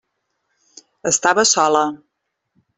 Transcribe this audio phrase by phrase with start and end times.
[1.11, 1.87] Estava sola.